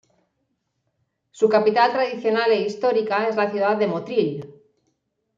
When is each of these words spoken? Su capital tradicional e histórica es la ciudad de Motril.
Su 1.29 1.47
capital 1.47 1.91
tradicional 1.91 2.51
e 2.51 2.61
histórica 2.63 3.27
es 3.29 3.35
la 3.35 3.51
ciudad 3.51 3.77
de 3.77 3.85
Motril. 3.85 4.51